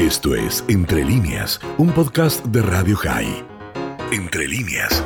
[0.00, 3.44] Esto es Entre líneas, un podcast de Radio High.
[4.10, 5.04] Entre líneas.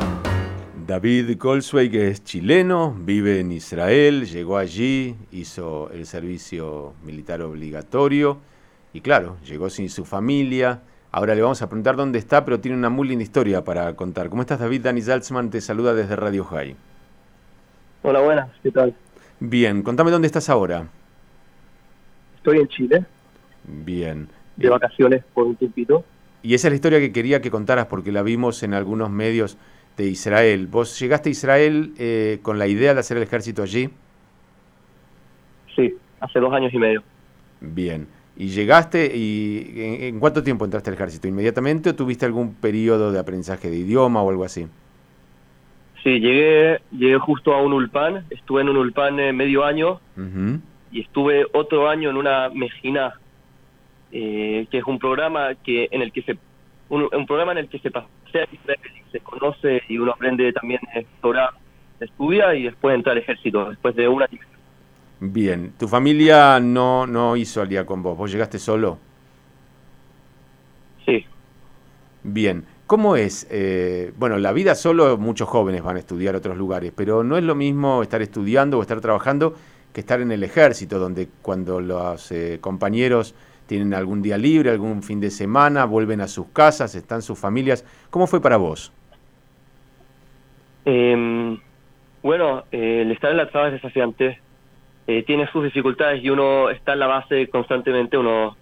[0.86, 8.38] David Goldsweig es chileno, vive en Israel, llegó allí, hizo el servicio militar obligatorio
[8.92, 10.82] y claro, llegó sin su familia.
[11.10, 14.28] Ahora le vamos a preguntar dónde está, pero tiene una muy linda historia para contar.
[14.28, 14.82] ¿Cómo estás, David?
[14.82, 16.76] Dani Salzman te saluda desde Radio High.
[18.04, 18.94] Hola, buenas, ¿qué tal?
[19.40, 20.86] Bien, contame dónde estás ahora.
[22.36, 23.04] Estoy en Chile.
[23.64, 24.28] Bien.
[24.56, 26.04] De vacaciones por un tiempito.
[26.42, 29.56] Y esa es la historia que quería que contaras porque la vimos en algunos medios
[29.96, 30.66] de Israel.
[30.66, 33.90] ¿Vos llegaste a Israel eh, con la idea de hacer el ejército allí?
[35.74, 37.02] Sí, hace dos años y medio.
[37.60, 38.06] Bien.
[38.36, 41.28] ¿Y llegaste y en, cuánto tiempo entraste al ejército?
[41.28, 44.66] ¿Inmediatamente o tuviste algún periodo de aprendizaje de idioma o algo así?
[46.02, 50.00] Sí, llegué, llegué justo a un ulpan, estuve en un ulpan eh, medio año
[50.90, 53.14] y estuve otro año en una mejina,
[54.16, 56.38] eh, que es un programa que en el que se
[56.88, 58.46] un, programa en el que se pasea
[59.10, 60.80] se conoce y uno aprende también
[61.20, 61.50] Torah,
[61.98, 64.28] estudia y después entra al ejército, después de una
[65.18, 68.16] Bien, ¿tu familia no, no hizo al día con vos?
[68.16, 68.98] ¿Vos llegaste solo?
[71.04, 71.24] Sí.
[72.22, 73.48] Bien, ¿cómo es?
[73.50, 77.36] Eh, bueno, la vida solo, muchos jóvenes van a estudiar a otros lugares, pero no
[77.36, 79.54] es lo mismo estar estudiando o estar trabajando
[79.92, 83.34] que estar en el ejército, donde cuando los eh, compañeros
[83.66, 87.84] tienen algún día libre, algún fin de semana, vuelven a sus casas, están sus familias.
[88.10, 88.92] ¿Cómo fue para vos?
[90.84, 91.58] Em,
[92.22, 94.38] bueno, eh, el estar en la traba es desafiante.
[95.06, 98.16] Eh, tiene sus dificultades y uno está en la base constantemente.
[98.18, 98.56] Uno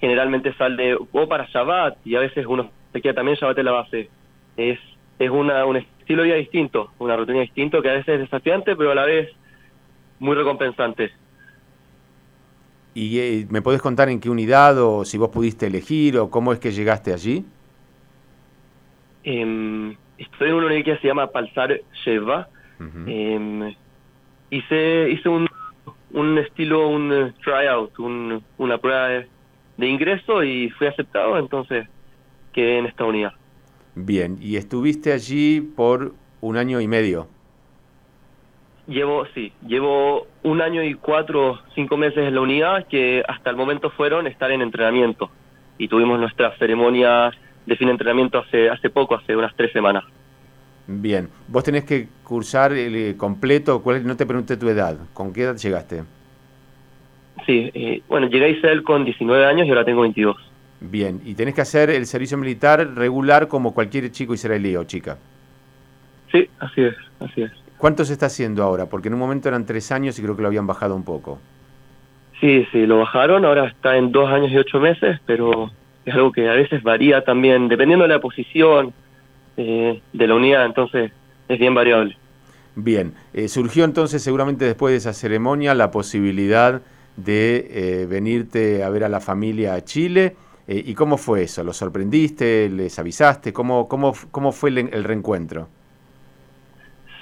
[0.00, 3.72] generalmente sale o para Shabbat y a veces uno se queda también Shabbat en la
[3.72, 4.08] base.
[4.56, 4.78] Es,
[5.18, 8.76] es una, un estilo de vida distinto, una rutina distinto que a veces es desafiante,
[8.76, 9.30] pero a la vez
[10.18, 11.12] muy recompensante.
[12.94, 16.52] ¿Y eh, me podés contar en qué unidad o si vos pudiste elegir o cómo
[16.52, 17.44] es que llegaste allí?
[19.24, 22.48] Eh, estoy en una unidad que se llama Palsar Sheva.
[23.06, 23.74] Em,
[24.50, 25.48] hice hice un,
[26.12, 29.28] un estilo, un eh, tryout, un, una prueba de,
[29.76, 31.86] de, ingreso y fui aceptado, entonces
[32.52, 33.32] quedé en esta unidad.
[33.94, 37.28] Bien, y estuviste allí por un año y medio.
[38.86, 43.56] Llevo, sí, llevo un año y cuatro, cinco meses en la unidad que hasta el
[43.56, 45.30] momento fueron estar en entrenamiento
[45.78, 47.30] y tuvimos nuestra ceremonia
[47.64, 50.04] de fin de entrenamiento hace, hace poco, hace unas tres semanas.
[50.86, 55.32] Bien, vos tenés que cursar el eh, completo, ¿cuál, no te pregunté tu edad, ¿con
[55.32, 56.02] qué edad llegaste?
[57.46, 60.36] Sí, eh, bueno, llegué a Israel con 19 años y ahora tengo 22.
[60.80, 65.18] Bien, y tenés que hacer el servicio militar regular como cualquier chico israelí o chica.
[66.32, 67.61] Sí, así es, así es.
[67.82, 68.86] ¿Cuánto se está haciendo ahora?
[68.86, 71.40] Porque en un momento eran tres años y creo que lo habían bajado un poco.
[72.40, 75.68] Sí, sí, lo bajaron, ahora está en dos años y ocho meses, pero
[76.04, 78.92] es algo que a veces varía también, dependiendo de la posición
[79.56, 81.10] eh, de la unidad, entonces
[81.48, 82.16] es bien variable.
[82.76, 86.82] Bien, eh, surgió entonces seguramente después de esa ceremonia la posibilidad
[87.16, 90.36] de eh, venirte a ver a la familia a Chile.
[90.68, 91.64] ¿Y cómo fue eso?
[91.64, 92.70] ¿Lo sorprendiste?
[92.70, 93.52] ¿Les avisaste?
[93.52, 95.66] ¿Cómo, cómo, cómo fue el reencuentro?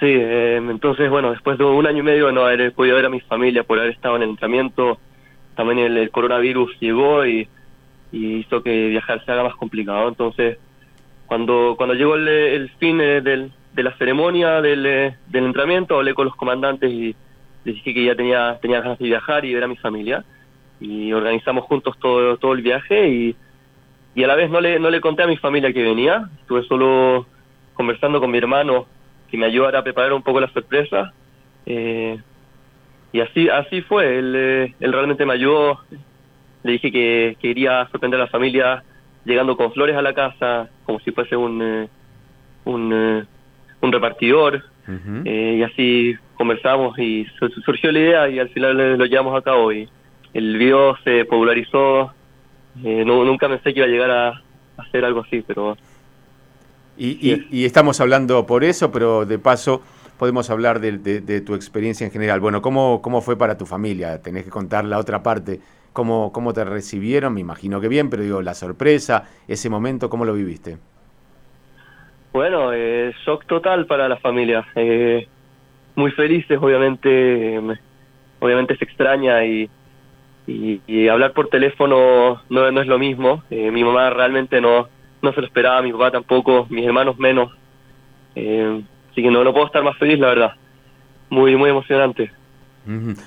[0.01, 3.09] Sí, em, entonces, bueno, después de un año y medio no haber podido ver a
[3.09, 4.97] mi familia por haber estado en el entrenamiento,
[5.55, 7.47] también el, coronavirus llegó y,
[8.11, 10.09] hizo que viajar se haga más complicado.
[10.09, 10.57] Entonces,
[11.27, 16.15] cuando cuando llegó el, fin eh, del, de la ceremonia del, eh, del entrenamiento, hablé
[16.15, 17.15] con los comandantes y
[17.63, 20.25] les dije que ya tenía, tenía ganas de viajar y ver a mi familia.
[20.79, 23.35] Y organizamos juntos todo, todo el viaje y,
[24.15, 26.27] y a la vez no le, no le conté a mi familia que venía.
[26.39, 27.27] Estuve solo
[27.75, 28.87] conversando con mi hermano
[29.31, 31.13] que me ayudara a preparar un poco la sorpresa.
[31.65, 32.19] Eh,
[33.13, 35.79] y así así fue, él, eh, él realmente me ayudó.
[36.63, 38.83] Le dije que quería sorprender a la familia
[39.23, 41.89] llegando con flores a la casa, como si fuese un, eh,
[42.65, 43.25] un,
[43.81, 44.63] un repartidor.
[45.25, 47.25] y así conversamos y
[47.63, 49.71] surgió la idea y al final lo llevamos a cabo.
[49.71, 49.87] Y
[50.33, 52.13] el video se popularizó.
[52.75, 54.41] no, nunca pensé que iba a llegar a
[54.77, 55.77] hacer algo así, pero
[56.97, 59.81] y, estamos hablando por eso, pero de paso
[60.17, 62.39] podemos hablar de, tu experiencia en general.
[62.39, 64.21] Bueno, ¿cómo, ¿cómo fue para tu familia?
[64.21, 65.59] Tenés que contar la otra parte.
[65.93, 67.33] ¿Cómo, ¿Cómo te recibieron?
[67.33, 70.77] Me imagino que bien, pero digo, la sorpresa, ese momento, ¿cómo lo viviste?
[72.31, 74.65] Bueno, eh, shock total para la familia.
[74.75, 75.27] Eh,
[75.95, 77.59] muy felices, obviamente.
[78.39, 79.69] obviamente se extraña y,
[80.47, 83.43] y, hablar por teléfono no, no es lo mismo.
[83.49, 84.87] Eh, mi mamá realmente no
[85.21, 87.51] no se lo esperaba, mi papá tampoco, mis hermanos menos.
[88.35, 88.81] Eh,
[89.11, 90.53] así que no, no puedo estar más feliz, la verdad.
[91.29, 92.31] Muy, muy emocionante.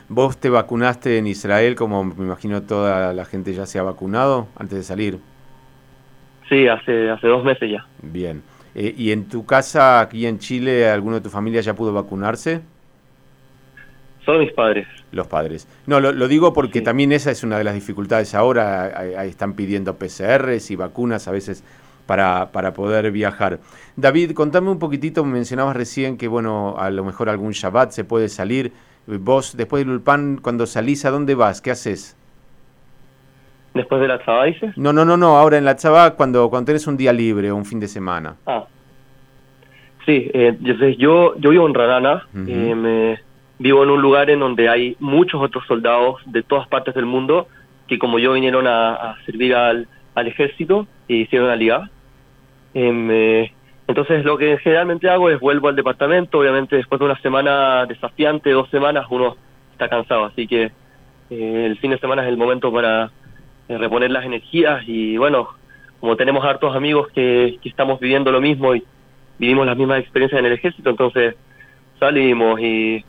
[0.08, 4.48] ¿Vos te vacunaste en Israel como me imagino toda la gente ya se ha vacunado
[4.56, 5.18] antes de salir?
[6.48, 7.86] Sí, hace, hace dos meses ya.
[8.02, 8.42] Bien.
[8.74, 12.62] Eh, ¿Y en tu casa, aquí en Chile, alguno de tu familia ya pudo vacunarse?
[14.24, 14.88] Son mis padres.
[15.12, 15.68] Los padres.
[15.86, 19.04] No, lo, digo porque también esa es una de las dificultades ahora.
[19.24, 21.62] están pidiendo PCRs y vacunas a veces
[22.06, 23.60] para, para poder viajar.
[23.96, 28.28] David, contame un poquitito, mencionabas recién que, bueno, a lo mejor algún Shabbat se puede
[28.28, 28.72] salir.
[29.06, 31.60] Vos, después del Ulpan, cuando salís, ¿a dónde vas?
[31.60, 32.16] ¿Qué haces?
[33.74, 34.76] ¿Después de la Tzabá, dices?
[34.76, 37.56] No, no, no, no, ahora en la Tzabá, cuando, cuando tenés un día libre o
[37.56, 38.36] un fin de semana.
[38.46, 38.64] Ah.
[40.06, 40.56] Sí, eh,
[40.98, 43.18] yo, yo vivo en Ranana, eh, me,
[43.58, 47.48] vivo en un lugar en donde hay muchos otros soldados de todas partes del mundo
[47.88, 51.90] que como yo vinieron a, servir al, al, ejército y hicieron la liga.
[52.72, 53.52] Em, eh,
[53.86, 58.50] entonces lo que generalmente hago es vuelvo al departamento, obviamente después de una semana desafiante,
[58.50, 59.36] dos semanas, uno
[59.72, 60.72] está cansado, así que
[61.30, 63.10] eh, el fin de semana es el momento para
[63.68, 65.48] eh, reponer las energías y bueno,
[66.00, 68.82] como tenemos hartos amigos que, que estamos viviendo lo mismo y
[69.38, 71.34] vivimos las mismas experiencias en el ejército, entonces
[71.98, 73.04] salimos y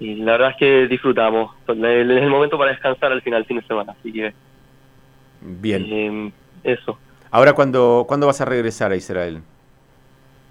[0.00, 1.54] y la verdad es que disfrutamos.
[1.68, 4.32] Es el momento para descansar al final, fin de semana, así que...
[5.42, 5.86] Bien.
[5.88, 6.32] Eh,
[6.64, 6.98] eso.
[7.30, 9.42] Ahora, ¿cuándo, ¿cuándo vas a regresar a Israel?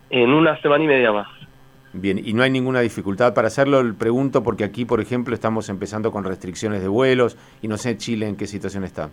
[0.10, 1.28] En una semana y media más.
[1.92, 3.82] Bien, ¿y no hay ninguna dificultad para hacerlo?
[3.98, 8.28] Pregunto porque aquí, por ejemplo, estamos empezando con restricciones de vuelos y no sé Chile
[8.28, 9.10] en qué situación está.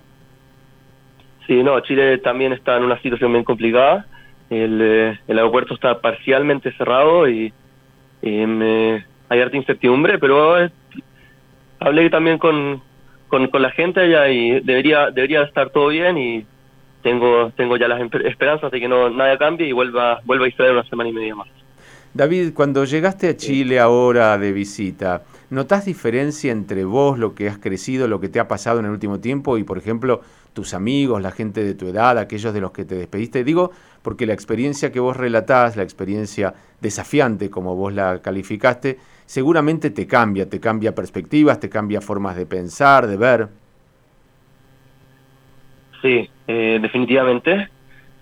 [1.47, 4.07] Sí, no, Chile también está en una situación bien complicada.
[4.51, 7.53] El, eh, el aeropuerto está parcialmente cerrado y,
[8.23, 10.71] hay harta incertidumbre, pero eh,
[11.79, 12.83] hablé también con,
[13.29, 16.47] con, la gente allá y debería debería estar todo bien y
[17.07, 20.73] tengo tengo ya las esperanzas de que no nada cambie y vuelva vuelva a Israel
[20.73, 21.47] una semana y media más.
[22.15, 27.59] David, cuando llegaste a Chile ahora de visita, ¿notás diferencia entre vos, lo que has
[27.59, 30.23] crecido, lo que te ha pasado en el último tiempo y, por ejemplo,
[30.53, 33.45] tus amigos, la gente de tu edad, aquellos de los que te despediste?
[33.45, 33.71] Digo,
[34.03, 40.07] porque la experiencia que vos relatás, la experiencia desafiante, como vos la calificaste, seguramente te
[40.07, 43.49] cambia, te cambia perspectivas, te cambia formas de pensar, de ver.
[46.07, 47.69] Sí, eh, definitivamente.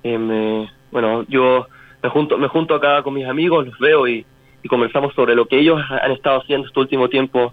[0.02, 1.66] Eh, bueno, yo
[2.02, 4.24] me junto, me junto acá con mis amigos, los veo y,
[4.70, 7.52] conversamos sobre lo que ellos han estado haciendo este último tiempo.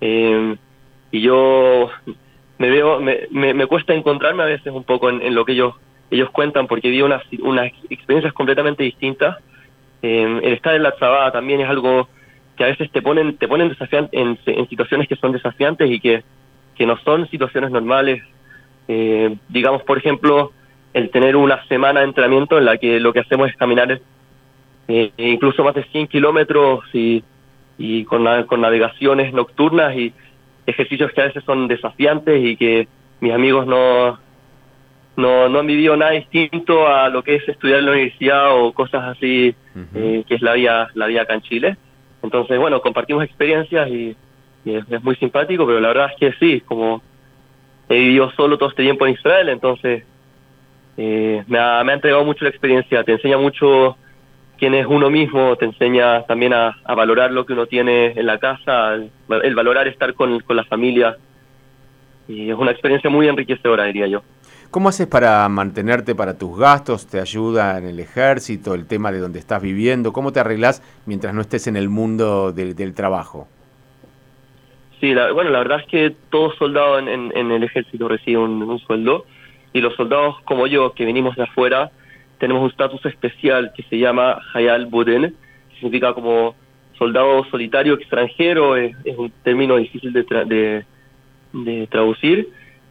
[0.00, 0.56] Eh,
[1.10, 1.90] y yo
[2.56, 5.74] me veo, me, me, cuesta encontrarme a veces un poco en, lo que ellos
[6.10, 9.36] ellos cuentan porque vi unas, unas experiencias completamente distintas.
[10.00, 12.08] el estar en la Tzabá también es algo
[12.56, 13.76] que a veces te ponen te ponen
[14.12, 16.24] en, en, situaciones que son desafiantes y que,
[16.74, 18.22] que no son situaciones normales.
[18.88, 20.52] Eh, digamos, por ejemplo,
[20.94, 24.00] el tener una semana de entrenamiento en la que lo que hacemos es caminar
[24.88, 27.22] eh, incluso más de 100 kilómetros y,
[27.76, 30.12] y con, con navegaciones nocturnas y
[30.66, 32.88] ejercicios que a veces son desafiantes y que
[33.20, 34.18] mis amigos no,
[35.16, 38.72] no, no han vivido nada distinto a lo que es estudiar en la universidad o
[38.72, 39.54] cosas así,
[39.94, 41.76] eh, que es la vida, la vida acá en Chile.
[42.22, 44.16] Entonces, bueno, compartimos experiencias y,
[44.64, 47.02] es, muy simpático, pero la verdad es que sí, como
[47.88, 50.04] he vivido solo todo este tiempo en Israel, entonces
[50.96, 53.96] eh, me, ha, me ha entregado mucho la experiencia, te enseña mucho
[54.58, 58.38] quién es uno mismo, te enseña también a, valorar lo que uno tiene en la
[58.38, 61.16] casa, el, valorar estar con, con la familia,
[62.26, 64.22] y es una experiencia muy enriquecedora, diría yo.
[64.70, 67.06] ¿Cómo haces para mantenerte para tus gastos?
[67.06, 70.12] ¿Te ayuda en el ejército, el tema de donde estás viviendo?
[70.12, 73.48] ¿Cómo te arreglas mientras no estés en el mundo del, trabajo?
[75.00, 79.26] Sí, bueno, la verdad es que todo soldado en, el ejército recibe un, sueldo
[79.72, 81.90] y los soldados como yo, que venimos de afuera,
[82.38, 85.34] tenemos un estatus especial que se llama Hayal Buden,
[85.74, 86.56] significa como
[86.96, 90.84] soldado solitario extranjero, es, un término difícil de,
[91.52, 92.48] de traducir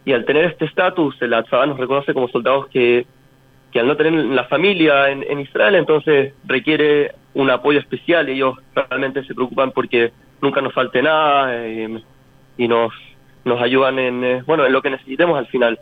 [0.08, 3.04] y al tener este estatus, el Atzabá nos reconoce como soldados que,
[3.70, 8.26] que al no tener la familia en, Israel, entonces requiere un apoyo especial.
[8.26, 12.02] Ellos realmente se preocupan porque nunca nos falte nada eh,
[12.56, 12.92] y nos,
[13.44, 15.78] nos ayudan en, eh, bueno, en lo que necesitemos al final.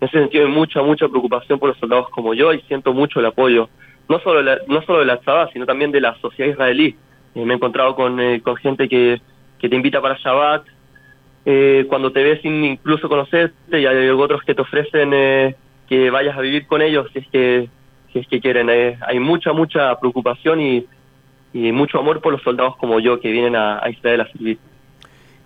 [0.00, 3.20] En ese sentido hay mucha, mucha preocupación por los soldados como yo y siento mucho
[3.20, 3.68] el apoyo,
[4.08, 6.96] no solo, no solo de la Atzabá, sino también de la sociedad israelí.
[7.34, 9.20] Eh, me he encontrado con, con gente que,
[9.58, 10.64] que te invita para Shabbat,
[11.44, 15.56] eh, cuando te ves sin incluso conocerte y hay otros que te ofrecen eh,
[15.88, 17.68] que vayas a vivir con ellos si es que
[18.12, 20.86] si es que quieren hay mucha mucha preocupación y,
[21.52, 24.58] y, mucho amor por los soldados como yo que vienen a, Israel a servir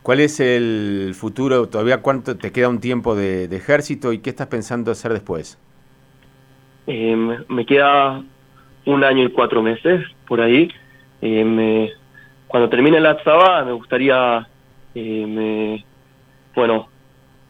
[0.02, 1.68] ¿Cuál es el futuro?
[1.68, 5.58] ¿Todavía cuánto te queda un tiempo de, ejército y qué estás pensando hacer después?
[6.86, 8.22] me queda
[8.84, 10.70] un año y cuatro meses por ahí.
[12.46, 14.46] cuando termine la Tzaba me gustaría
[14.94, 15.84] eh, me,
[16.54, 16.88] bueno,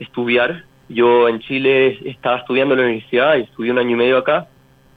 [0.00, 0.64] estudiar.
[0.88, 4.48] Yo en Chile estaba estudiando en la universidad y estudié un año y medio acá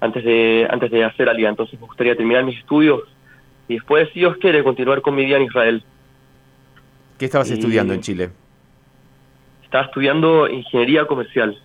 [0.01, 1.50] antes de antes de hacer Alía.
[1.50, 3.04] Entonces me gustaría terminar mis estudios
[3.70, 5.84] y después, si Dios quiere, continuar con mi vida en Israel.
[7.20, 8.32] ¿Qué estabas estudiando en Chile?
[9.64, 11.56] Estaba estudiando ingeniería comercial.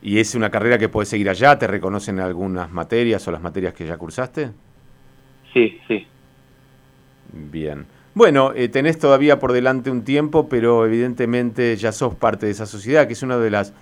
[0.00, 1.58] ¿Y es una carrera que puedes seguir allá?
[1.58, 4.52] ¿Te reconocen algunas materias o las materias que ya cursaste?
[5.52, 6.06] Sí, sí.
[7.30, 7.84] Bien.
[8.14, 12.64] Bueno, eh, tenés todavía por delante un tiempo, pero evidentemente ya sos parte de esa
[12.64, 13.74] sociedad, que es una de las,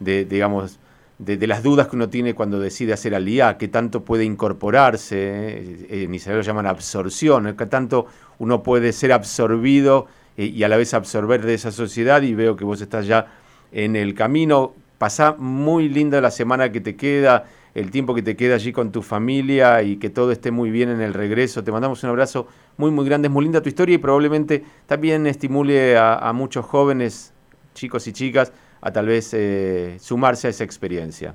[0.00, 0.80] de, digamos,
[1.18, 6.04] de, las dudas que uno tiene cuando decide hacer alía, que tanto puede incorporarse, eh,
[6.04, 8.06] en Israel lo llaman absorción, que tanto
[8.38, 10.06] uno puede ser absorbido
[10.36, 13.26] eh, y a la vez absorber de esa sociedad, y veo que vos estás ya
[13.72, 14.74] en el camino.
[14.98, 17.44] Pasá muy linda la semana que te queda,
[17.74, 20.88] el tiempo que te queda allí con tu familia y que todo esté muy bien
[20.88, 21.62] en el regreso.
[21.62, 23.28] Te mandamos un abrazo muy, muy grande.
[23.28, 27.32] Es muy linda tu historia y probablemente también estimule a, muchos jóvenes,
[27.78, 31.34] chicos y chicas, a tal vez eh, sumarse a esa experiencia.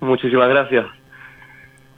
[0.00, 0.86] Muchísimas gracias.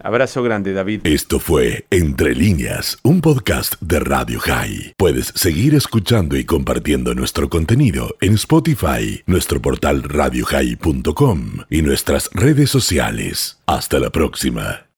[0.04, 1.02] Abrazo grande, David.
[1.04, 4.94] Esto fue Entre líneas, un podcast de Radio High.
[4.96, 12.70] Puedes seguir escuchando y compartiendo nuestro contenido en Spotify, nuestro portal radiohigh.com y nuestras redes
[12.70, 13.62] sociales.
[13.66, 14.86] Hasta la próxima.